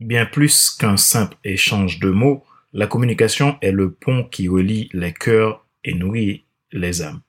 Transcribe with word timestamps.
Bien 0.00 0.24
plus 0.24 0.70
qu'un 0.70 0.96
simple 0.96 1.36
échange 1.44 1.98
de 1.98 2.08
mots, 2.08 2.42
la 2.72 2.86
communication 2.86 3.58
est 3.60 3.70
le 3.70 3.92
pont 3.92 4.24
qui 4.24 4.48
relie 4.48 4.88
les 4.94 5.12
cœurs 5.12 5.66
et 5.84 5.92
nourrit 5.92 6.44
les 6.72 7.02
âmes. 7.02 7.20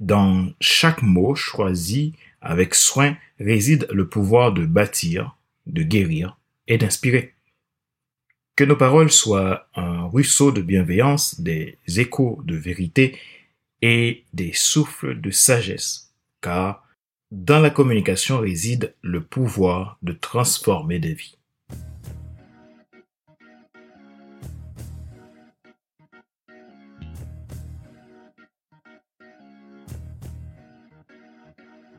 Dans 0.00 0.52
chaque 0.60 1.02
mot 1.02 1.36
choisi 1.36 2.14
avec 2.40 2.74
soin 2.74 3.16
réside 3.38 3.86
le 3.92 4.08
pouvoir 4.08 4.52
de 4.52 4.66
bâtir, 4.66 5.36
de 5.66 5.84
guérir 5.84 6.36
et 6.66 6.78
d'inspirer. 6.78 7.34
Que 8.56 8.64
nos 8.64 8.76
paroles 8.76 9.12
soient 9.12 9.68
un 9.76 10.06
ruisseau 10.06 10.50
de 10.50 10.62
bienveillance, 10.62 11.40
des 11.40 11.78
échos 11.86 12.40
de 12.44 12.56
vérité 12.56 13.16
et 13.82 14.24
des 14.32 14.52
souffles 14.52 15.20
de 15.20 15.30
sagesse, 15.30 16.12
car 16.40 16.84
dans 17.30 17.60
la 17.60 17.70
communication 17.70 18.40
réside 18.40 18.96
le 19.02 19.22
pouvoir 19.22 19.96
de 20.02 20.12
transformer 20.12 20.98
des 20.98 21.14
vies. 21.14 21.37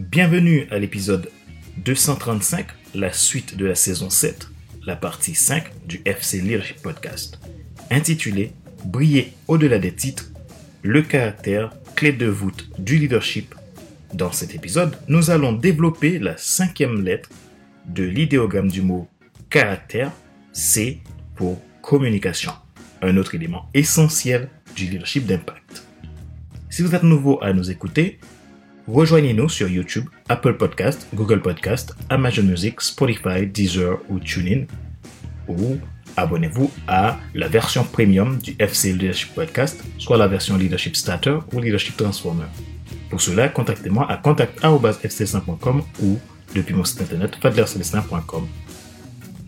Bienvenue 0.00 0.66
à 0.70 0.78
l'épisode 0.78 1.30
235, 1.84 2.68
la 2.94 3.12
suite 3.12 3.58
de 3.58 3.66
la 3.66 3.74
saison 3.74 4.08
7, 4.08 4.48
la 4.86 4.96
partie 4.96 5.34
5 5.34 5.86
du 5.86 6.00
FC 6.06 6.40
Leadership 6.40 6.80
Podcast, 6.80 7.38
intitulé 7.90 8.52
Briller 8.86 9.34
au-delà 9.46 9.78
des 9.78 9.92
titres, 9.92 10.30
le 10.82 11.02
caractère 11.02 11.74
clé 11.96 12.14
de 12.14 12.24
voûte 12.24 12.70
du 12.78 12.96
leadership. 12.96 13.54
Dans 14.14 14.32
cet 14.32 14.54
épisode, 14.54 14.96
nous 15.06 15.30
allons 15.30 15.52
développer 15.52 16.18
la 16.18 16.38
cinquième 16.38 17.04
lettre 17.04 17.28
de 17.84 18.04
l'idéogramme 18.04 18.70
du 18.70 18.80
mot 18.80 19.06
caractère, 19.50 20.12
C 20.54 21.02
pour 21.36 21.60
communication, 21.82 22.52
un 23.02 23.18
autre 23.18 23.34
élément 23.34 23.68
essentiel 23.74 24.48
du 24.74 24.86
leadership 24.86 25.26
d'impact. 25.26 25.84
Si 26.70 26.80
vous 26.80 26.94
êtes 26.94 27.02
nouveau 27.02 27.38
à 27.42 27.52
nous 27.52 27.70
écouter, 27.70 28.18
Rejoignez-nous 28.92 29.48
sur 29.48 29.68
YouTube, 29.68 30.06
Apple 30.28 30.54
Podcast, 30.54 31.06
Google 31.14 31.40
Podcast, 31.40 31.94
Amazon 32.08 32.42
Music, 32.42 32.80
Spotify, 32.80 33.46
Deezer 33.46 33.98
ou 34.08 34.18
TuneIn. 34.18 34.64
Ou 35.46 35.78
abonnez-vous 36.16 36.72
à 36.88 37.20
la 37.34 37.46
version 37.46 37.84
premium 37.84 38.38
du 38.38 38.56
FC 38.58 38.92
Leadership 38.92 39.32
Podcast, 39.32 39.80
soit 39.96 40.16
la 40.16 40.26
version 40.26 40.56
Leadership 40.56 40.96
Starter 40.96 41.38
ou 41.52 41.60
Leadership 41.60 41.96
Transformer. 41.96 42.46
Pour 43.10 43.20
cela, 43.20 43.48
contactez-moi 43.48 44.10
à 44.10 44.16
contact.fc5.com 44.16 45.82
ou 46.02 46.18
depuis 46.56 46.74
mon 46.74 46.82
site 46.82 47.02
internet 47.02 47.36
fadlercelestin.com. 47.40 48.48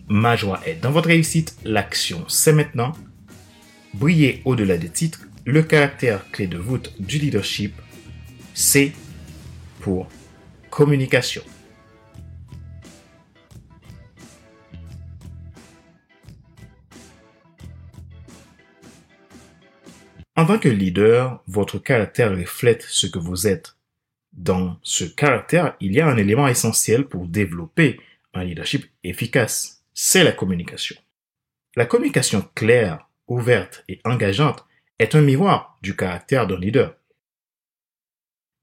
Ma 0.06 0.36
joie 0.36 0.60
est 0.64 0.80
dans 0.80 0.92
votre 0.92 1.08
réussite, 1.08 1.56
l'action 1.64 2.24
c'est 2.28 2.52
maintenant. 2.52 2.92
Briller 3.92 4.40
au-delà 4.44 4.78
des 4.78 4.88
titres, 4.88 5.22
le 5.44 5.64
caractère 5.64 6.30
clé 6.30 6.46
de 6.46 6.58
voûte 6.58 6.94
du 7.00 7.18
leadership, 7.18 7.74
c'est 8.54 8.92
communication. 10.70 11.42
En 20.34 20.46
tant 20.46 20.58
que 20.58 20.68
leader, 20.68 21.42
votre 21.46 21.78
caractère 21.78 22.36
reflète 22.36 22.82
ce 22.82 23.06
que 23.06 23.18
vous 23.18 23.46
êtes. 23.46 23.76
Dans 24.32 24.78
ce 24.82 25.04
caractère, 25.04 25.76
il 25.80 25.92
y 25.92 26.00
a 26.00 26.06
un 26.06 26.16
élément 26.16 26.48
essentiel 26.48 27.04
pour 27.04 27.26
développer 27.26 28.00
un 28.32 28.44
leadership 28.44 28.86
efficace. 29.04 29.84
C'est 29.92 30.24
la 30.24 30.32
communication. 30.32 30.96
La 31.76 31.84
communication 31.84 32.48
claire, 32.54 33.08
ouverte 33.28 33.84
et 33.88 34.00
engageante 34.04 34.64
est 34.98 35.14
un 35.14 35.20
miroir 35.20 35.78
du 35.82 35.94
caractère 35.94 36.46
d'un 36.46 36.58
leader. 36.58 36.96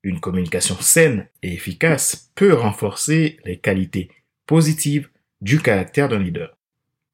Une 0.04 0.20
communication 0.20 0.78
saine 0.80 1.28
et 1.44 1.54
efficace 1.54 2.32
peut 2.36 2.54
renforcer 2.54 3.40
les 3.46 3.58
qualités 3.58 4.10
positives 4.46 5.10
du 5.42 5.62
caractère 5.62 6.08
d'un 6.08 6.20
leader, 6.20 6.58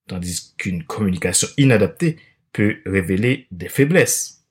tandis 0.07 0.53
qu'une 0.57 0.83
communication 0.83 1.47
inadaptée 1.57 2.17
peut 2.53 2.77
révéler 2.85 3.47
des 3.51 3.69
faiblesses. 3.69 4.45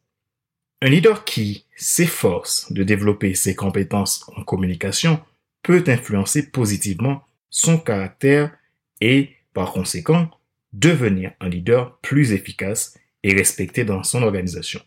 Un 0.82 0.88
leader 0.88 1.24
qui 1.24 1.64
s'efforce 1.76 2.70
de 2.72 2.82
développer 2.82 3.34
ses 3.34 3.54
compétences 3.54 4.28
en 4.36 4.42
communication 4.42 5.20
peut 5.62 5.84
influencer 5.86 6.50
positivement 6.50 7.24
son 7.50 7.78
caractère 7.78 8.54
et, 9.00 9.30
par 9.54 9.72
conséquent, 9.72 10.28
devenir 10.72 11.32
un 11.40 11.48
leader 11.48 11.98
plus 11.98 12.32
efficace 12.32 12.98
et 13.22 13.32
respecté 13.32 13.84
dans 13.84 14.02
son 14.02 14.22
organisation. 14.22 14.80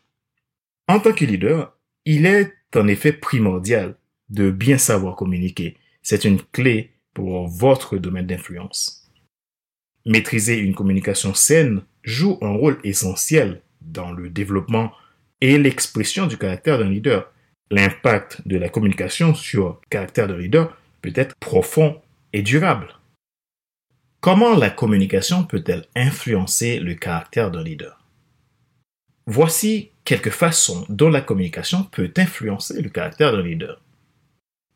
En 0.87 0.99
tant 0.99 1.13
que 1.13 1.25
leader, 1.25 1.75
il 2.05 2.25
est 2.25 2.53
en 2.75 2.87
effet 2.87 3.13
primordial 3.13 3.95
de 4.29 4.51
bien 4.51 4.77
savoir 4.77 5.15
communiquer. 5.15 5.77
C'est 6.01 6.25
une 6.25 6.41
clé 6.41 6.91
pour 7.13 7.47
votre 7.47 7.97
domaine 7.97 8.27
d'influence. 8.27 9.09
Maîtriser 10.05 10.57
une 10.57 10.75
communication 10.75 11.33
saine 11.33 11.81
joue 12.03 12.37
un 12.41 12.51
rôle 12.51 12.79
essentiel 12.83 13.61
dans 13.81 14.11
le 14.11 14.29
développement 14.29 14.91
et 15.41 15.57
l'expression 15.57 16.27
du 16.27 16.37
caractère 16.37 16.79
d'un 16.79 16.89
leader. 16.89 17.31
L'impact 17.69 18.47
de 18.47 18.57
la 18.57 18.69
communication 18.69 19.33
sur 19.33 19.67
le 19.67 19.87
caractère 19.89 20.27
d'un 20.27 20.37
leader 20.37 20.77
peut 21.01 21.11
être 21.15 21.35
profond 21.35 22.01
et 22.31 22.41
durable. 22.41 22.87
Comment 24.21 24.55
la 24.55 24.69
communication 24.69 25.43
peut-elle 25.43 25.85
influencer 25.95 26.79
le 26.79 26.95
caractère 26.95 27.51
d'un 27.51 27.63
leader? 27.63 27.96
Voici 29.29 29.91
quelques 30.05 30.29
façons 30.29 30.85
dont 30.87 31.09
la 31.09 31.19
communication 31.19 31.83
peut 31.83 32.13
influencer 32.15 32.81
le 32.81 32.89
caractère 32.89 33.33
d'un 33.33 33.43
leader. 33.43 33.83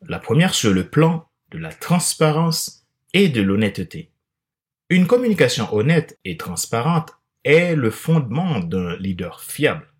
La 0.06 0.18
première 0.18 0.52
sur 0.52 0.74
le 0.74 0.86
plan 0.86 1.26
de 1.52 1.56
la 1.56 1.72
transparence 1.72 2.86
et 3.14 3.30
de 3.30 3.40
l'honnêteté. 3.40 4.10
Une 4.90 5.06
communication 5.06 5.72
honnête 5.72 6.18
et 6.26 6.36
transparente 6.36 7.12
est 7.44 7.74
le 7.74 7.90
fondement 7.90 8.60
d'un 8.60 8.94
leader 8.98 9.40
fiable. 9.40 9.90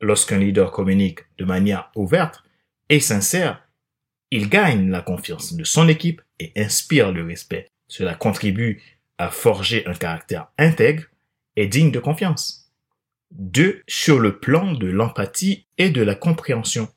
Lorsqu'un 0.00 0.38
leader 0.38 0.70
communique 0.70 1.22
de 1.36 1.44
manière 1.44 1.90
ouverte 1.96 2.44
et 2.88 3.00
sincère, 3.00 3.66
il 4.30 4.48
gagne 4.48 4.88
la 4.88 5.02
confiance 5.02 5.54
de 5.54 5.64
son 5.64 5.88
équipe 5.88 6.22
et 6.38 6.52
inspire 6.54 7.10
le 7.10 7.24
respect. 7.24 7.66
Cela 7.88 8.14
contribue 8.14 8.80
à 9.18 9.30
forger 9.30 9.84
un 9.88 9.94
caractère 9.94 10.46
intègre 10.58 11.06
et 11.56 11.66
digne 11.66 11.90
de 11.90 11.98
confiance. 11.98 12.67
2. 13.32 13.82
Sur 13.86 14.18
le 14.18 14.38
plan 14.38 14.72
de 14.72 14.86
l'empathie 14.86 15.66
et 15.76 15.90
de 15.90 16.02
la 16.02 16.14
compréhension. 16.14 16.88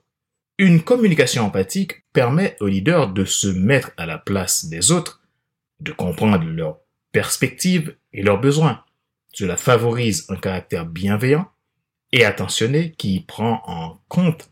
Une 0.58 0.81
communication 0.81 1.46
empathique 1.46 2.06
permet 2.14 2.56
au 2.59 2.68
leader 2.68 3.12
de 3.12 3.25
se 3.25 3.47
mettre 3.47 3.92
à 3.97 4.06
la 4.06 4.18
place 4.18 4.66
des 4.66 4.91
autres, 4.91 5.22
de 5.80 5.91
comprendre 5.91 6.46
leurs 6.46 6.80
perspectives 7.12 7.96
et 8.14 8.22
leurs 8.22 8.40
besoins. 8.40 8.84
Cela 9.34 9.58
favorise 9.58 10.26
un 10.29 10.35
caractère 10.35 10.85
bienveillant 10.85 11.50
et 12.11 12.26
attentionné 12.26 12.91
qui 12.91 13.22
prend 13.22 13.61
en 13.66 14.00
compte 14.08 14.50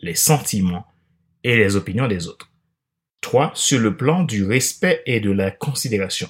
les 0.00 0.14
sentiments 0.14 0.86
et 1.44 1.56
les 1.56 1.76
opinions 1.76 2.08
des 2.08 2.26
autres. 2.26 2.50
3. 3.20 3.52
Sur 3.54 3.80
le 3.80 3.96
plan 3.96 4.22
du 4.22 4.44
respect 4.44 5.02
et 5.06 5.20
de 5.20 5.30
la 5.30 5.50
considération. 5.50 6.28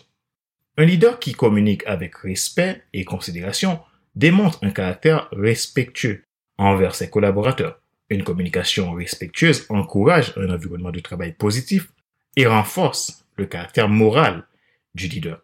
Un 0.77 0.85
leader 0.85 1.19
qui 1.19 1.33
communique 1.33 1.85
avec 1.87 2.17
respect 2.17 2.83
et 2.93 3.05
considération 3.05 3.81
démontre 4.15 4.59
un 4.63 4.71
caractère 4.71 5.29
respectueux 5.33 6.25
envers 6.59 6.95
ses 6.95 7.11
collaborateurs. 7.11 7.81
Une 8.11 8.23
communication 8.23 8.93
respectueuse 8.93 9.67
encourage 9.69 10.35
un 10.37 10.51
environnement 10.51 10.91
de 10.91 11.01
travail 11.01 11.33
positif 11.33 11.89
et 12.37 12.47
renforce 12.47 13.25
le 13.37 13.47
caractère 13.47 13.89
moral 13.89 14.47
du 14.95 15.09
leader. 15.09 15.43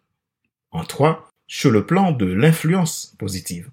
En 0.70 0.84
trois, 0.84 1.28
sur 1.46 1.70
le 1.70 1.84
plan 1.84 2.12
de 2.12 2.26
l'influence 2.26 3.16
positive. 3.18 3.70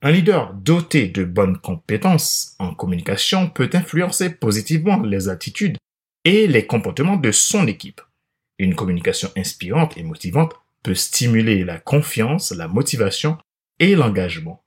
Un 0.00 0.10
leader 0.10 0.52
doté 0.54 1.06
de 1.06 1.22
bonnes 1.22 1.58
compétences 1.58 2.56
en 2.58 2.74
communication 2.74 3.48
peut 3.48 3.70
influencer 3.72 4.30
positivement 4.30 5.00
les 5.00 5.28
attitudes 5.28 5.78
et 6.24 6.48
les 6.48 6.66
comportements 6.66 7.16
de 7.16 7.30
son 7.30 7.68
équipe. 7.68 8.00
Une 8.58 8.74
communication 8.74 9.30
inspirante 9.36 9.96
et 9.96 10.02
motivante 10.02 10.54
peut 10.82 10.94
stimuler 10.94 11.62
la 11.62 11.78
confiance, 11.78 12.50
la 12.50 12.66
motivation 12.66 13.38
et 13.82 13.96
l'engagement 13.96 14.64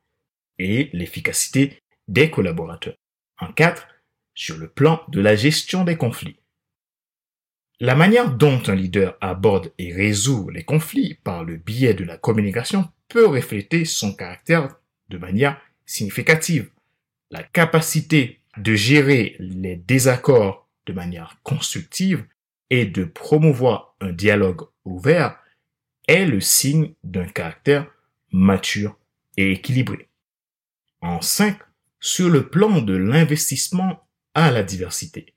et 0.59 0.89
l'efficacité 0.91 1.81
des 2.09 2.29
collaborateurs. 2.29 2.97
En 3.39 3.53
quatre, 3.53 3.87
sur 4.33 4.57
le 4.57 4.67
plan 4.67 5.01
de 5.07 5.21
la 5.21 5.37
gestion 5.37 5.85
des 5.85 5.95
conflits. 5.95 6.37
La 7.79 7.95
manière 7.95 8.29
dont 8.29 8.61
un 8.67 8.75
leader 8.75 9.17
aborde 9.21 9.71
et 9.77 9.93
résout 9.93 10.49
les 10.49 10.63
conflits 10.63 11.13
par 11.23 11.45
le 11.45 11.55
biais 11.55 11.93
de 11.93 12.03
la 12.03 12.17
communication 12.17 12.89
peut 13.07 13.25
refléter 13.25 13.85
son 13.85 14.13
caractère 14.13 14.75
de 15.07 15.17
manière 15.17 15.61
significative. 15.85 16.69
La 17.31 17.43
capacité 17.43 18.41
de 18.57 18.75
gérer 18.75 19.37
les 19.39 19.77
désaccords 19.77 20.67
de 20.87 20.91
manière 20.91 21.39
constructive 21.43 22.25
et 22.69 22.85
de 22.85 23.05
promouvoir 23.05 23.95
un 24.01 24.11
dialogue 24.11 24.67
ouvert 24.83 25.39
est 26.09 26.25
le 26.25 26.41
signe 26.41 26.93
d'un 27.05 27.25
caractère 27.25 27.87
mature 28.33 28.97
et 29.37 29.51
équilibré. 29.51 30.09
En 31.01 31.21
5, 31.21 31.57
sur 31.99 32.29
le 32.29 32.49
plan 32.49 32.81
de 32.81 32.95
l'investissement 32.95 34.07
à 34.33 34.51
la 34.51 34.63
diversité. 34.63 35.33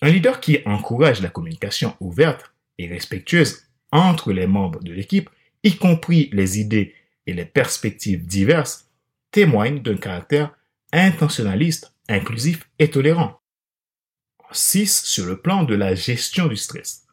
Un 0.00 0.10
leader 0.10 0.40
qui 0.40 0.58
encourage 0.66 1.22
la 1.22 1.28
communication 1.28 1.96
ouverte 2.00 2.52
et 2.78 2.88
respectueuse 2.88 3.62
entre 3.92 4.32
les 4.32 4.46
membres 4.46 4.80
de 4.80 4.92
l'équipe, 4.92 5.30
y 5.62 5.76
compris 5.76 6.28
les 6.32 6.58
idées 6.58 6.94
et 7.26 7.34
les 7.34 7.44
perspectives 7.44 8.26
diverses, 8.26 8.90
témoigne 9.30 9.80
d'un 9.80 9.96
caractère 9.96 10.56
intentionnaliste, 10.92 11.94
inclusif 12.08 12.68
et 12.78 12.90
tolérant. 12.90 13.40
6. 14.50 15.04
Sur 15.04 15.26
le 15.26 15.40
plan 15.40 15.62
de 15.62 15.74
la 15.74 15.94
gestion 15.94 16.46
du 16.46 16.56
stress. 16.56 17.06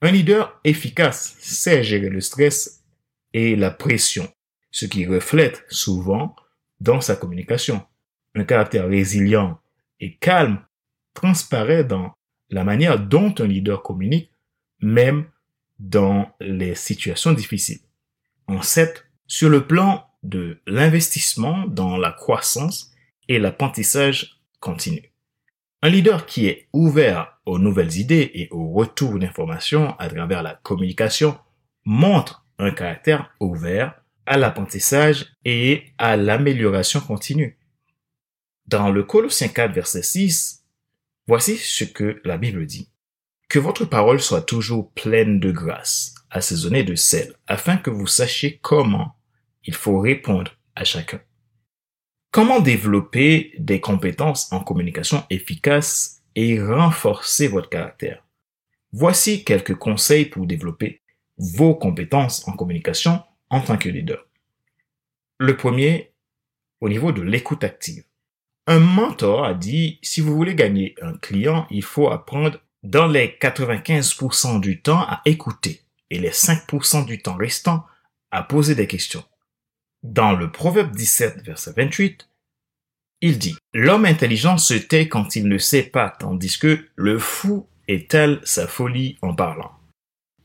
Un 0.00 0.12
leader 0.12 0.60
efficace 0.64 1.36
sait 1.40 1.82
gérer 1.82 2.08
le 2.08 2.20
stress 2.20 2.84
et 3.32 3.56
la 3.56 3.70
pression, 3.70 4.32
ce 4.70 4.86
qui 4.86 5.06
reflète 5.06 5.64
souvent 5.68 6.34
dans 6.80 7.00
sa 7.00 7.16
communication. 7.16 7.82
Un 8.34 8.44
caractère 8.44 8.88
résilient 8.88 9.58
et 10.00 10.16
calme 10.16 10.60
transparaît 11.14 11.84
dans 11.84 12.12
la 12.50 12.64
manière 12.64 12.98
dont 12.98 13.34
un 13.38 13.46
leader 13.46 13.82
communique, 13.82 14.30
même 14.80 15.26
dans 15.78 16.30
les 16.40 16.74
situations 16.74 17.32
difficiles. 17.32 17.80
En 18.46 18.62
7. 18.62 19.04
Sur 19.26 19.50
le 19.50 19.66
plan 19.66 20.06
de 20.22 20.60
l'investissement 20.66 21.66
dans 21.66 21.96
la 21.96 22.12
croissance 22.12 22.92
et 23.28 23.38
l'apprentissage 23.38 24.40
continu. 24.60 25.12
Un 25.82 25.90
leader 25.90 26.26
qui 26.26 26.46
est 26.46 26.68
ouvert 26.72 27.38
aux 27.46 27.58
nouvelles 27.58 27.98
idées 27.98 28.30
et 28.34 28.48
au 28.50 28.72
retour 28.72 29.18
d'informations 29.18 29.94
à 29.98 30.08
travers 30.08 30.42
la 30.42 30.54
communication 30.54 31.38
montre 31.84 32.46
un 32.58 32.72
caractère 32.72 33.30
ouvert 33.38 34.02
à 34.28 34.36
l'apprentissage 34.36 35.26
et 35.46 35.84
à 35.96 36.16
l'amélioration 36.16 37.00
continue. 37.00 37.58
Dans 38.66 38.90
le 38.90 39.02
Colossiens 39.02 39.48
4, 39.48 39.72
verset 39.72 40.02
6, 40.02 40.64
voici 41.26 41.56
ce 41.56 41.84
que 41.84 42.20
la 42.24 42.36
Bible 42.36 42.66
dit. 42.66 42.90
Que 43.48 43.58
votre 43.58 43.86
parole 43.86 44.20
soit 44.20 44.42
toujours 44.42 44.92
pleine 44.92 45.40
de 45.40 45.50
grâce, 45.50 46.14
assaisonnée 46.30 46.84
de 46.84 46.94
sel, 46.94 47.32
afin 47.46 47.78
que 47.78 47.88
vous 47.88 48.06
sachiez 48.06 48.58
comment 48.58 49.16
il 49.64 49.74
faut 49.74 49.98
répondre 49.98 50.52
à 50.74 50.84
chacun. 50.84 51.22
Comment 52.30 52.60
développer 52.60 53.54
des 53.58 53.80
compétences 53.80 54.52
en 54.52 54.60
communication 54.60 55.24
efficaces 55.30 56.22
et 56.34 56.62
renforcer 56.62 57.48
votre 57.48 57.70
caractère 57.70 58.22
Voici 58.92 59.42
quelques 59.42 59.76
conseils 59.76 60.26
pour 60.26 60.46
développer 60.46 61.00
vos 61.38 61.74
compétences 61.74 62.46
en 62.46 62.52
communication 62.52 63.22
en 63.50 63.60
tant 63.60 63.78
que 63.78 63.88
leader. 63.88 64.26
Le 65.38 65.56
premier, 65.56 66.12
au 66.80 66.88
niveau 66.88 67.12
de 67.12 67.22
l'écoute 67.22 67.64
active. 67.64 68.04
Un 68.66 68.80
mentor 68.80 69.44
a 69.44 69.54
dit, 69.54 69.98
si 70.02 70.20
vous 70.20 70.34
voulez 70.34 70.54
gagner 70.54 70.94
un 71.00 71.14
client, 71.16 71.66
il 71.70 71.82
faut 71.82 72.10
apprendre 72.10 72.60
dans 72.82 73.06
les 73.06 73.36
95% 73.40 74.60
du 74.60 74.82
temps 74.82 75.00
à 75.00 75.22
écouter 75.24 75.82
et 76.10 76.18
les 76.18 76.30
5% 76.30 77.06
du 77.06 77.22
temps 77.22 77.36
restant 77.36 77.86
à 78.30 78.42
poser 78.42 78.74
des 78.74 78.86
questions. 78.86 79.24
Dans 80.02 80.32
le 80.32 80.52
Proverbe 80.52 80.94
17, 80.94 81.42
verset 81.42 81.72
28, 81.76 82.28
il 83.20 83.38
dit, 83.38 83.56
L'homme 83.74 84.04
intelligent 84.04 84.58
se 84.58 84.74
tait 84.74 85.08
quand 85.08 85.34
il 85.34 85.48
ne 85.48 85.58
sait 85.58 85.82
pas, 85.82 86.10
tandis 86.10 86.58
que 86.58 86.86
le 86.94 87.18
fou 87.18 87.66
étale 87.88 88.40
sa 88.44 88.68
folie 88.68 89.16
en 89.22 89.34
parlant? 89.34 89.72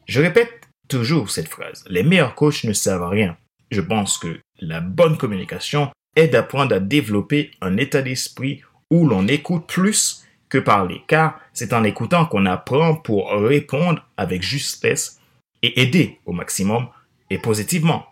Je 0.07 0.21
répète 0.21 0.62
toujours 0.94 1.31
cette 1.31 1.48
phrase. 1.48 1.84
Les 1.90 2.04
meilleurs 2.04 2.36
coachs 2.36 2.66
ne 2.66 2.74
savent 2.74 3.10
rien. 3.10 3.36
Je 3.72 3.81
pense 3.81 4.19
que 4.19 4.40
la 4.60 4.80
bonne 4.80 5.18
communication 5.18 5.90
est 6.16 6.28
d'apprendre 6.28 6.75
à 6.75 6.80
développer 6.80 7.50
un 7.62 7.78
état 7.78 8.04
d'esprit 8.04 8.62
où 8.92 9.07
l'on 9.07 9.28
écoute 9.28 9.66
plus 9.66 10.24
que 10.50 10.60
parler, 10.60 11.01
car 11.07 11.40
c'est 11.51 11.74
en 11.74 11.84
écoutant 11.84 12.28
qu'on 12.28 12.45
apprend 12.45 12.95
pour 12.95 13.31
répondre 13.31 14.06
avec 14.18 14.44
justesse 14.44 15.19
et 15.63 15.81
aider 15.81 16.19
au 16.28 16.31
maximum 16.31 16.90
et 17.31 17.40
positivement. 17.40 18.06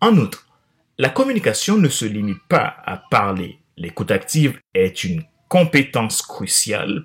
En 0.00 0.16
outre, 0.16 0.46
la 0.96 1.10
communication 1.10 1.76
ne 1.76 1.90
se 1.90 2.06
limite 2.06 2.42
pas 2.48 2.76
à 2.86 2.96
parler. 2.96 3.58
L'écoute 3.76 4.10
active 4.10 4.58
est 4.72 5.04
une 5.04 5.22
compétence 5.50 6.22
cruciale 6.22 7.04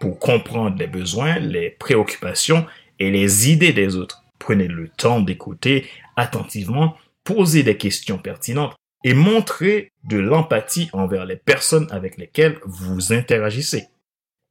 pour 0.00 0.18
comprendre 0.18 0.76
les 0.78 0.86
besoins, 0.86 1.38
les 1.38 1.70
préoccupations 1.70 2.66
et 2.98 3.10
les 3.10 3.50
idées 3.50 3.72
des 3.72 3.96
autres. 3.96 4.22
Prenez 4.40 4.66
le 4.66 4.88
temps 4.88 5.20
d'écouter 5.20 5.86
attentivement, 6.16 6.96
posez 7.22 7.62
des 7.62 7.76
questions 7.76 8.18
pertinentes 8.18 8.74
et 9.04 9.14
montrez 9.14 9.92
de 10.04 10.18
l'empathie 10.18 10.88
envers 10.92 11.26
les 11.26 11.36
personnes 11.36 11.86
avec 11.90 12.16
lesquelles 12.16 12.58
vous 12.64 13.12
interagissez. 13.12 13.84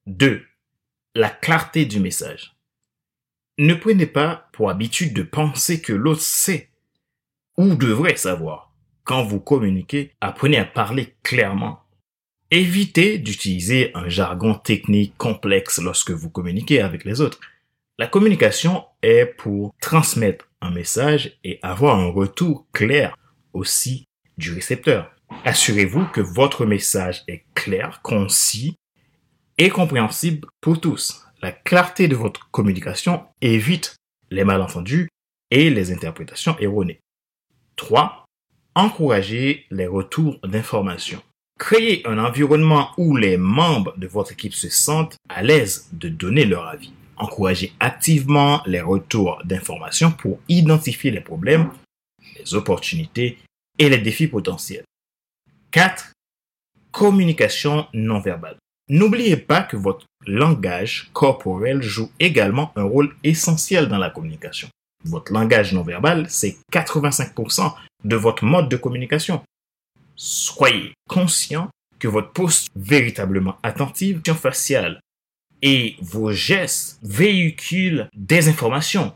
2. 0.06 0.46
La 1.16 1.30
clarté 1.30 1.86
du 1.86 2.00
message. 2.00 2.56
Ne 3.58 3.74
prenez 3.74 4.06
pas 4.06 4.48
pour 4.54 4.70
habitude 4.70 5.14
de 5.14 5.24
penser 5.24 5.82
que 5.82 5.92
l'autre 5.92 6.22
sait 6.22 6.70
ou 7.58 7.76
devrait 7.76 8.16
savoir. 8.16 8.72
Quand 9.04 9.24
vous 9.24 9.40
communiquez, 9.40 10.14
apprenez 10.22 10.58
à 10.58 10.66
parler 10.66 11.16
clairement. 11.24 11.82
Évitez 12.52 13.18
d'utiliser 13.18 13.92
un 13.96 14.08
jargon 14.08 14.54
technique 14.54 15.18
complexe 15.18 15.80
lorsque 15.82 16.12
vous 16.12 16.30
communiquez 16.30 16.80
avec 16.80 17.06
les 17.06 17.22
autres. 17.22 17.40
La 18.00 18.08
communication 18.08 18.86
est 19.02 19.26
pour 19.26 19.76
transmettre 19.82 20.48
un 20.62 20.72
message 20.72 21.38
et 21.44 21.60
avoir 21.62 22.00
un 22.00 22.08
retour 22.08 22.66
clair 22.72 23.14
aussi 23.52 24.06
du 24.38 24.54
récepteur. 24.54 25.14
Assurez-vous 25.44 26.06
que 26.06 26.22
votre 26.22 26.66
message 26.66 27.26
est 27.28 27.44
clair, 27.56 28.00
concis 28.02 28.78
et 29.58 29.68
compréhensible 29.68 30.48
pour 30.62 30.80
tous. 30.80 31.26
La 31.42 31.52
clarté 31.52 32.08
de 32.08 32.16
votre 32.16 32.50
communication 32.52 33.26
évite 33.42 33.98
les 34.32 34.46
malentendus 34.46 35.10
et 35.52 35.70
les 35.70 35.92
interprétations 35.92 36.58
erronées. 36.60 37.02
3 37.76 38.24
encourager 38.76 39.66
les 39.72 39.88
retours 39.88 40.40
d'informations. 40.44 41.22
Créez 41.58 42.08
un 42.08 42.18
environnement 42.18 42.92
où 42.98 43.18
les 43.18 43.36
membres 43.36 43.94
de 43.98 44.08
votre 44.08 44.32
équipe 44.32 44.54
se 44.54 44.70
sentent 44.70 45.18
à 45.28 45.44
l'aise 45.44 45.90
de 45.92 46.08
donner 46.08 46.46
leur 46.46 46.66
avis. 46.66 46.94
Encouragez 47.20 47.74
activement 47.82 48.62
les 48.66 48.80
retours 48.80 49.42
d'informations 49.44 50.12
pour 50.12 50.40
identifier 50.48 51.12
les 51.12 51.20
problèmes, 51.20 51.70
les 52.38 52.56
opportunités 52.56 53.38
et 53.78 53.90
les 53.90 53.98
défis 53.98 54.28
potentiels. 54.28 54.86
4. 55.72 56.14
Communication 56.92 57.88
non 57.94 58.20
verbale. 58.20 58.58
N'oubliez 58.88 59.38
pas 59.38 59.62
que 59.62 59.78
votre 59.78 60.06
langage 60.26 61.10
corporel 61.14 61.82
joue 61.82 62.10
également 62.20 62.72
un 62.76 62.84
rôle 62.84 63.14
essentiel 63.24 63.88
dans 63.88 63.98
la 64.00 64.10
communication. 64.10 64.70
Votre 65.04 65.34
langage 65.34 65.74
non 65.74 65.84
verbal, 65.84 66.26
c'est 66.30 66.58
85% 66.74 67.74
de 68.04 68.16
votre 68.16 68.46
mode 68.46 68.70
de 68.70 68.78
communication. 68.78 69.44
Soyez 70.16 70.94
conscient 71.08 71.70
que 72.00 72.08
votre 72.08 72.32
posture 72.32 72.72
véritablement 72.76 73.58
attentive, 73.62 74.22
faciale 74.34 75.00
et 75.62 75.96
vos 76.02 76.32
gestes 76.32 77.00
véhiculent 77.04 78.10
des 78.16 78.48
informations 78.48 79.14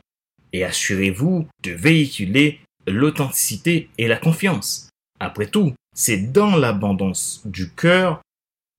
et 0.54 0.64
assurez-vous 0.64 1.48
de 1.64 1.72
véhiculer 1.72 2.60
l'authenticité 2.88 3.90
et 3.98 4.08
la 4.08 4.18
confiance. 4.18 4.90
Après 5.20 5.48
tout, 5.48 5.74
c'est 5.96 6.32
dans 6.32 6.56
l'abondance 6.56 7.42
du 7.46 7.70
cœur 7.70 8.22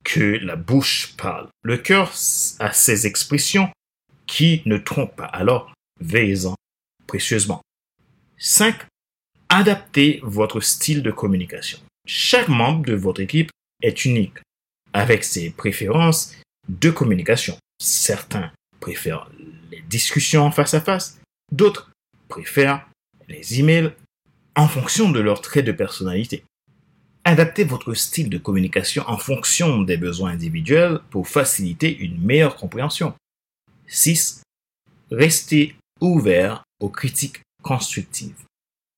que 0.04 0.38
la 0.42 0.56
bouche 0.56 1.14
parle. 1.16 1.49
Le 1.62 1.78
cœur 1.78 2.12
a 2.59 2.73
ses 2.73 3.06
expressions 3.06 3.71
qui 4.26 4.62
ne 4.66 4.76
trompent 4.76 5.16
pas. 5.16 5.25
Alors, 5.25 5.73
veillez-en 6.00 6.54
précieusement. 7.06 7.62
5. 8.38 8.76
Adaptez 9.49 10.21
votre 10.23 10.61
style 10.61 11.02
de 11.02 11.11
communication. 11.11 11.78
Chaque 12.06 12.49
membre 12.49 12.85
de 12.87 12.94
votre 12.94 13.21
équipe 13.21 13.50
est 13.83 14.04
unique, 14.04 14.38
avec 14.92 15.25
ses 15.25 15.50
préférences 15.50 16.35
de 16.68 16.90
communication. 16.90 17.56
Certains 17.80 18.50
préfèrent 18.80 19.30
les 19.71 19.83
discussions 19.83 20.50
face 20.50 20.75
à 20.75 20.80
face, 20.80 21.21
d'autres 21.52 21.90
préfèrent 22.28 22.87
les 23.28 23.61
emails 23.61 23.92
en 24.56 24.68
fonction 24.68 25.11
de 25.11 25.21
leurs 25.21 25.40
traits 25.40 25.64
de 25.64 25.73
personnalité. 25.73 26.44
Adaptez 27.25 27.64
votre 27.64 27.94
style 27.94 28.28
de 28.28 28.38
communication 28.38 29.02
en 29.06 29.16
fonction 29.16 29.80
des 29.80 29.97
besoins 29.97 30.33
individuels 30.33 31.00
pour 31.11 31.26
faciliter 31.26 31.97
une 31.97 32.21
meilleure 32.21 32.56
compréhension. 32.56 33.14
6. 33.87 34.42
Restez 35.11 35.75
ouvert 36.00 36.64
aux 36.80 36.90
critiques 36.90 37.40
constructives. 37.62 38.44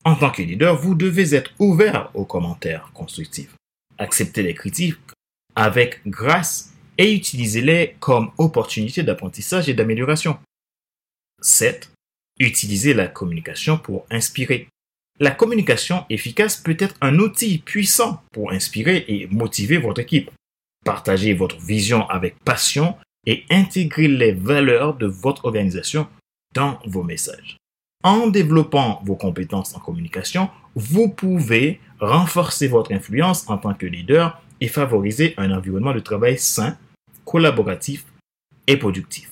En 0.05 0.17
tant 0.17 0.31
que 0.31 0.43
leader, 0.43 0.77
vous 0.77 0.95
devez 0.95 1.35
être 1.35 1.53
ouvert 1.59 2.11
aux 2.15 2.25
commentaires 2.25 2.91
constructifs. 2.95 3.55
Acceptez 3.99 4.43
les 4.43 4.55
critiques 4.55 4.99
avec 5.55 6.01
grâce 6.07 6.73
et 6.99 7.13
utilisez-les 7.15 7.97
comme 8.01 8.31
opportunité 8.39 9.03
d'apprentissage 9.03 9.69
et 9.69 9.75
d'amélioration. 9.75 10.39
7. 11.41 11.91
Utilisez 12.39 12.95
la 12.95 13.09
communication 13.09 13.79
pour 13.79 14.07
inspirer. 14.11 14.69
La 15.19 15.31
communication 15.31 16.05
efficace 16.11 16.57
peut 16.57 16.77
être 16.79 16.97
un 17.01 17.19
outil 17.19 17.59
puissant 17.59 18.23
pour 18.33 18.53
inspirer 18.53 19.05
et 19.09 19.27
motiver 19.29 19.79
votre 19.79 20.01
équipe. 20.01 20.31
Partagez 20.85 21.33
votre 21.33 21.59
vision 21.59 22.09
avec 22.09 22.39
passion 22.45 22.97
et 23.25 23.45
intégrez 23.51 24.09
les 24.09 24.33
valeurs 24.33 24.95
de 24.95 25.07
votre 25.07 25.47
organisation 25.47 26.07
dans 26.55 26.79
vos 26.87 27.03
messages. 27.03 27.57
En 28.05 28.29
développant 28.29 29.03
vos 29.05 29.17
compétences 29.17 29.75
en 29.75 29.81
communication, 29.81 30.49
vous 30.75 31.09
pouvez 31.09 31.81
renforcer 31.99 32.69
votre 32.69 32.93
influence 32.93 33.49
en 33.49 33.59
tant 33.59 33.75
que 33.75 33.87
leader 33.87 34.41
et 34.61 34.69
favoriser 34.69 35.35
un 35.39 35.51
environnement 35.51 35.93
de 35.93 36.01
travail 36.01 36.39
sain, 36.39 36.77
collaboratif 37.27 38.07
et 38.67 38.79
productif. 38.79 39.31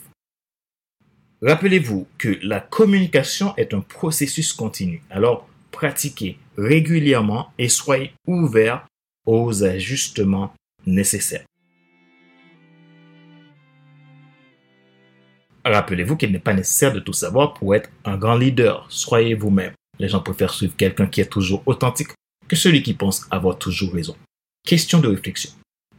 Rappelez-vous 1.40 2.06
que 2.18 2.38
la 2.42 2.60
communication 2.60 3.54
est 3.56 3.72
un 3.72 3.80
processus 3.80 4.52
continu. 4.52 5.02
Alors, 5.10 5.48
pratiquez 5.70 6.38
régulièrement 6.58 7.52
et 7.58 7.68
soyez 7.68 8.12
ouvert 8.26 8.86
aux 9.26 9.64
ajustements 9.64 10.54
nécessaires. 10.86 11.44
Rappelez-vous 15.64 16.16
qu'il 16.16 16.30
n'est 16.30 16.38
pas 16.38 16.52
nécessaire 16.52 16.92
de 16.92 17.00
tout 17.00 17.14
savoir 17.14 17.54
pour 17.54 17.74
être 17.74 17.90
un 18.04 18.18
grand 18.18 18.36
leader. 18.36 18.86
Soyez 18.90 19.34
vous-même. 19.34 19.72
Les 19.98 20.08
gens 20.08 20.20
préfèrent 20.20 20.52
suivre 20.52 20.76
quelqu'un 20.76 21.06
qui 21.06 21.20
est 21.20 21.30
toujours 21.30 21.62
authentique 21.66 22.08
que 22.48 22.56
celui 22.56 22.82
qui 22.82 22.92
pense 22.92 23.26
avoir 23.30 23.58
toujours 23.58 23.94
raison. 23.94 24.16
Question 24.66 25.00
de 25.00 25.08
réflexion. 25.08 25.52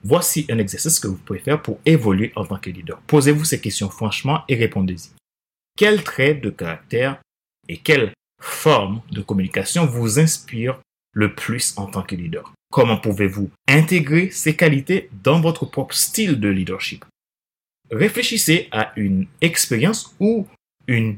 Voici 0.07 0.45
un 0.49 0.59
exercice 0.59 0.99
que 0.99 1.07
vous 1.07 1.17
pouvez 1.17 1.39
faire 1.39 1.59
pour 1.59 1.79
évoluer 1.83 2.31
en 2.35 2.45
tant 2.45 2.59
que 2.59 2.69
leader. 2.69 3.01
Posez-vous 3.07 3.43
ces 3.43 3.59
questions 3.59 3.89
franchement 3.89 4.43
et 4.47 4.53
répondez-y. 4.53 5.09
Quel 5.75 6.03
trait 6.03 6.35
de 6.35 6.51
caractère 6.51 7.19
et 7.67 7.77
quelle 7.77 8.13
forme 8.39 9.01
de 9.09 9.23
communication 9.23 9.87
vous 9.87 10.19
inspire 10.19 10.79
le 11.11 11.33
plus 11.33 11.73
en 11.77 11.87
tant 11.87 12.03
que 12.03 12.13
leader? 12.13 12.53
Comment 12.71 12.97
pouvez-vous 12.97 13.49
intégrer 13.67 14.29
ces 14.29 14.55
qualités 14.55 15.09
dans 15.23 15.41
votre 15.41 15.65
propre 15.65 15.95
style 15.95 16.39
de 16.39 16.49
leadership? 16.49 17.03
Réfléchissez 17.89 18.67
à 18.71 18.93
une 18.97 19.25
expérience 19.41 20.15
ou 20.19 20.45
une 20.85 21.17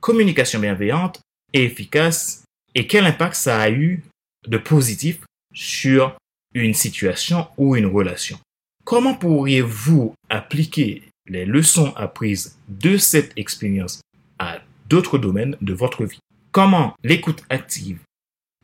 communication 0.00 0.58
bienveillante 0.58 1.20
et 1.52 1.62
efficace 1.62 2.42
et 2.74 2.88
quel 2.88 3.06
impact 3.06 3.36
ça 3.36 3.60
a 3.60 3.70
eu 3.70 4.02
de 4.48 4.58
positif 4.58 5.20
sur 5.52 6.16
une 6.54 6.74
situation 6.74 7.48
ou 7.56 7.76
une 7.76 7.86
relation. 7.86 8.38
Comment 8.84 9.14
pourriez-vous 9.14 10.14
appliquer 10.28 11.02
les 11.26 11.44
leçons 11.44 11.92
apprises 11.96 12.58
de 12.68 12.96
cette 12.96 13.32
expérience 13.36 14.00
à 14.38 14.60
d'autres 14.88 15.18
domaines 15.18 15.56
de 15.60 15.74
votre 15.74 16.04
vie? 16.04 16.20
Comment 16.52 16.94
l'écoute 17.02 17.42
active 17.48 17.98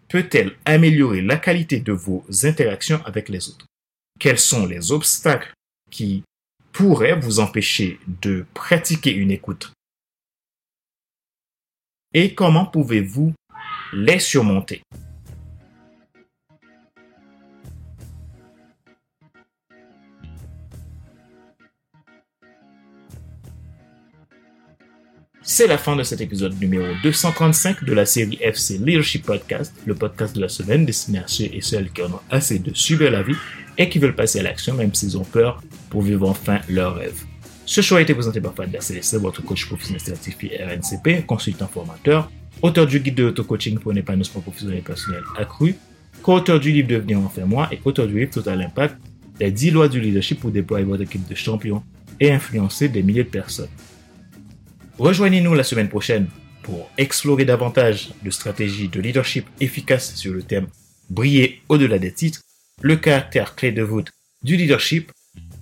peut-elle 0.09 0.57
améliorer 0.65 1.23
la 1.23 1.37
qualité 1.37 1.81
de 1.81 1.93
vos 1.93 2.25
interactions 2.45 3.03
avec 3.05 3.29
les 3.29 3.49
autres? 3.49 3.67
Quels 4.19 4.39
sont 4.39 4.67
les 4.67 4.93
obstacles 4.93 5.53
qui 5.91 6.23
pourrait 6.73 7.19
vous 7.19 7.41
empêcher 7.41 7.99
de 8.23 8.45
pratiquer 8.55 9.13
une 9.13 9.31
écoute? 9.31 9.73
Et 12.13 12.35
comment 12.35 12.67
pouvez-vous 12.67 13.33
les 13.93 14.19
surmonter? 14.19 14.83
C'est 25.53 25.67
la 25.67 25.79
fin 25.79 25.97
de 25.97 26.05
cet 26.05 26.21
épisode 26.21 26.61
numéro 26.61 26.85
235 27.03 27.83
de 27.83 27.93
la 27.93 28.07
série 28.07 28.39
FC 28.41 28.79
Leadership 28.79 29.27
Podcast, 29.27 29.75
le 29.85 29.97
podcast 29.97 30.37
de 30.37 30.41
la 30.41 30.49
semaine 30.49 30.87
destiné 30.87 31.19
à 31.19 31.27
ceux 31.27 31.47
et 31.53 31.61
celles 31.61 31.91
qui 31.91 32.03
en 32.03 32.13
ont 32.13 32.21
assez 32.31 32.61
de 32.61 32.73
subir 32.73 33.11
la 33.11 33.25
vie 33.25 33.35
et 33.77 33.89
qui 33.89 33.99
veulent 33.99 34.15
passer 34.15 34.39
à 34.39 34.43
l'action 34.45 34.75
même 34.75 34.95
s'ils 34.95 35.19
ont 35.19 35.25
peur 35.25 35.61
pour 35.91 36.03
vivre 36.03 36.29
enfin 36.29 36.61
leur 36.69 36.95
rêve. 36.95 37.25
Ce 37.67 37.81
choix 37.81 37.99
a 37.99 38.03
été 38.03 38.15
présenté 38.15 38.41
par 38.41 38.55
Fadler 38.55 38.79
CLC, 38.79 39.17
votre 39.17 39.43
coach 39.43 39.67
professionnel 39.67 40.01
certifié 40.01 40.63
RNCP, 40.63 41.27
consultant 41.27 41.67
formateur, 41.67 42.31
auteur 42.63 42.87
du 42.87 43.01
guide 43.01 43.17
de 43.17 43.25
auto-coaching 43.25 43.77
pour 43.81 43.91
un 43.91 43.97
épanouissement 43.97 44.43
professionnel 44.43 44.79
et 44.79 44.83
personnel 44.83 45.25
accru, 45.37 45.75
co-auteur 46.23 46.61
du 46.61 46.71
livre 46.71 46.87
Devenir 46.87 47.19
enfin 47.19 47.45
moi 47.45 47.69
et 47.73 47.81
auteur 47.85 48.07
du 48.07 48.21
livre 48.21 48.31
Total 48.31 48.63
Impact, 48.63 48.99
les 49.41 49.51
10 49.51 49.73
lois 49.73 49.89
du 49.89 50.01
leadership 50.01 50.39
pour 50.39 50.53
déployer 50.53 50.85
votre 50.85 51.03
équipe 51.03 51.29
de 51.29 51.35
champions 51.35 51.83
et 52.21 52.31
influencer 52.31 52.89
des 52.89 53.03
milliers 53.03 53.25
de 53.25 53.31
personnes. 53.31 53.67
Rejoignez-nous 55.01 55.55
la 55.55 55.65
semaine 55.65 55.89
prochaine 55.89 56.27
pour 56.63 56.91
explorer 56.99 57.47
davantage 57.47 58.11
de 58.23 58.29
stratégies 58.29 58.89
de 58.89 59.01
leadership 59.01 59.47
efficaces 59.59 60.15
sur 60.15 60.35
le 60.35 60.43
thème 60.43 60.67
Briller 61.09 61.63
au-delà 61.71 61.99
des 61.99 62.13
titres, 62.13 62.43
le 62.83 62.97
caractère 62.97 63.57
clé 63.57 63.73
de 63.73 63.83
voûte 63.83 64.11
du 64.43 64.59
leadership. 64.59 65.11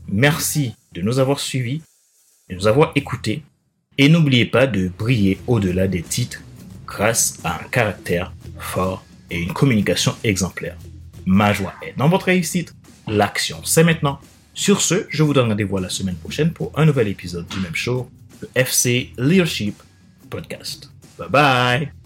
Merci 0.09 0.75
de 0.93 1.03
nous 1.03 1.21
avoir 1.21 1.39
suivis, 1.39 1.83
de 2.51 2.57
nous 2.57 2.67
avoir 2.67 2.91
écoutés 2.97 3.45
et 3.97 4.09
n'oubliez 4.09 4.45
pas 4.45 4.67
de 4.67 4.89
briller 4.89 5.39
au-delà 5.47 5.87
des 5.87 6.03
titres 6.03 6.43
grâce 6.85 7.39
à 7.45 7.61
un 7.61 7.69
caractère 7.69 8.33
fort 8.59 9.05
et 9.31 9.41
une 9.41 9.53
communication 9.53 10.17
exemplaire. 10.25 10.77
Ma 11.27 11.53
joie 11.53 11.75
est 11.87 11.97
dans 11.97 12.09
votre 12.09 12.27
réussite. 12.27 12.75
L'action, 13.07 13.61
c'est 13.63 13.85
maintenant. 13.85 14.19
Sur 14.53 14.81
ce, 14.81 15.07
je 15.09 15.23
vous 15.23 15.33
donne 15.33 15.51
rendez-vous 15.51 15.79
la 15.79 15.91
semaine 15.91 16.17
prochaine 16.17 16.53
pour 16.53 16.77
un 16.77 16.87
nouvel 16.87 17.07
épisode 17.07 17.47
du 17.47 17.61
même 17.61 17.77
show 17.77 18.11
le 18.41 18.49
FC 18.55 19.13
Leadership 19.17 19.83
Podcast. 20.31 20.91
Bye 21.19 21.29
bye! 21.29 21.98